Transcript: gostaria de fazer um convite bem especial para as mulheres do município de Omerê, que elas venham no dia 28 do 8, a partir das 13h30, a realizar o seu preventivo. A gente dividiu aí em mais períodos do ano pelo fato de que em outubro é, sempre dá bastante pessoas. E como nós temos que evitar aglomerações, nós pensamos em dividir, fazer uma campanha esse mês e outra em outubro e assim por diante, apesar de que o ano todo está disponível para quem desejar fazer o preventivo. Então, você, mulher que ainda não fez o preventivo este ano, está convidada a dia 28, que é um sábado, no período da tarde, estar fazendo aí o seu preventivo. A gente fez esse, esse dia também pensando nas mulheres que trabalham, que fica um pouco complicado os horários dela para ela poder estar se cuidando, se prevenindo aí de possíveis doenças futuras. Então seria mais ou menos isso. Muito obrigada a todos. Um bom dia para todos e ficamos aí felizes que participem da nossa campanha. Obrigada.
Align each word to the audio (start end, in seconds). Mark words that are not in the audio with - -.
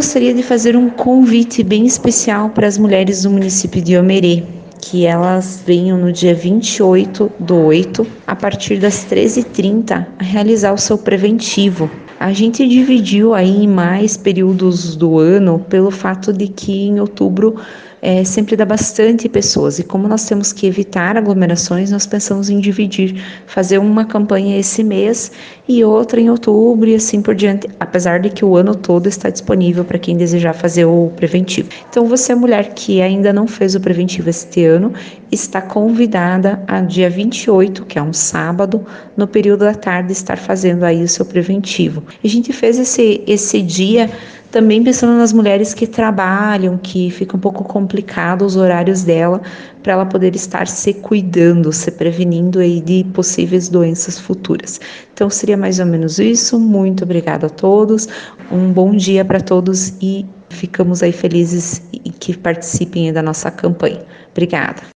gostaria 0.00 0.32
de 0.32 0.42
fazer 0.42 0.76
um 0.76 0.88
convite 0.88 1.62
bem 1.62 1.84
especial 1.84 2.48
para 2.48 2.66
as 2.66 2.78
mulheres 2.78 3.24
do 3.24 3.30
município 3.30 3.82
de 3.82 3.98
Omerê, 3.98 4.42
que 4.80 5.04
elas 5.04 5.62
venham 5.66 5.98
no 5.98 6.10
dia 6.10 6.34
28 6.34 7.30
do 7.38 7.54
8, 7.66 8.06
a 8.26 8.34
partir 8.34 8.78
das 8.78 9.04
13h30, 9.04 10.06
a 10.18 10.24
realizar 10.24 10.72
o 10.72 10.78
seu 10.78 10.96
preventivo. 10.96 11.90
A 12.18 12.32
gente 12.32 12.66
dividiu 12.66 13.34
aí 13.34 13.64
em 13.64 13.68
mais 13.68 14.16
períodos 14.16 14.96
do 14.96 15.18
ano 15.18 15.58
pelo 15.68 15.90
fato 15.90 16.32
de 16.32 16.48
que 16.48 16.86
em 16.86 16.98
outubro 16.98 17.56
é, 18.02 18.24
sempre 18.24 18.56
dá 18.56 18.64
bastante 18.64 19.28
pessoas. 19.28 19.78
E 19.78 19.84
como 19.84 20.08
nós 20.08 20.24
temos 20.24 20.52
que 20.52 20.66
evitar 20.66 21.16
aglomerações, 21.16 21.90
nós 21.90 22.06
pensamos 22.06 22.48
em 22.48 22.58
dividir, 22.58 23.22
fazer 23.46 23.78
uma 23.78 24.04
campanha 24.04 24.58
esse 24.58 24.82
mês 24.82 25.30
e 25.68 25.84
outra 25.84 26.20
em 26.20 26.30
outubro 26.30 26.88
e 26.88 26.94
assim 26.94 27.20
por 27.20 27.34
diante, 27.34 27.68
apesar 27.78 28.20
de 28.20 28.30
que 28.30 28.44
o 28.44 28.56
ano 28.56 28.74
todo 28.74 29.08
está 29.08 29.30
disponível 29.30 29.84
para 29.84 29.98
quem 29.98 30.16
desejar 30.16 30.54
fazer 30.54 30.84
o 30.84 31.12
preventivo. 31.14 31.68
Então, 31.88 32.06
você, 32.06 32.34
mulher 32.34 32.74
que 32.74 33.00
ainda 33.02 33.32
não 33.32 33.46
fez 33.46 33.74
o 33.74 33.80
preventivo 33.80 34.30
este 34.30 34.64
ano, 34.64 34.92
está 35.30 35.60
convidada 35.60 36.62
a 36.66 36.80
dia 36.80 37.08
28, 37.08 37.84
que 37.84 37.98
é 37.98 38.02
um 38.02 38.12
sábado, 38.12 38.84
no 39.16 39.26
período 39.26 39.60
da 39.60 39.74
tarde, 39.74 40.12
estar 40.12 40.36
fazendo 40.36 40.84
aí 40.84 41.02
o 41.02 41.08
seu 41.08 41.24
preventivo. 41.24 42.02
A 42.22 42.26
gente 42.26 42.52
fez 42.52 42.78
esse, 42.78 43.22
esse 43.26 43.62
dia 43.62 44.10
também 44.50 44.82
pensando 44.82 45.16
nas 45.16 45.32
mulheres 45.32 45.72
que 45.72 45.86
trabalham, 45.86 46.76
que 46.76 47.10
fica 47.10 47.36
um 47.36 47.40
pouco 47.40 47.64
complicado 47.64 48.42
os 48.42 48.56
horários 48.56 49.04
dela 49.04 49.40
para 49.82 49.92
ela 49.92 50.06
poder 50.06 50.34
estar 50.34 50.66
se 50.66 50.92
cuidando, 50.94 51.72
se 51.72 51.90
prevenindo 51.90 52.58
aí 52.58 52.80
de 52.80 53.04
possíveis 53.14 53.68
doenças 53.68 54.18
futuras. 54.18 54.80
Então 55.14 55.30
seria 55.30 55.56
mais 55.56 55.78
ou 55.78 55.86
menos 55.86 56.18
isso. 56.18 56.58
Muito 56.58 57.04
obrigada 57.04 57.46
a 57.46 57.50
todos. 57.50 58.08
Um 58.50 58.72
bom 58.72 58.94
dia 58.94 59.24
para 59.24 59.40
todos 59.40 59.94
e 60.00 60.26
ficamos 60.48 61.02
aí 61.02 61.12
felizes 61.12 61.80
que 62.18 62.36
participem 62.36 63.12
da 63.12 63.22
nossa 63.22 63.50
campanha. 63.50 64.04
Obrigada. 64.32 64.82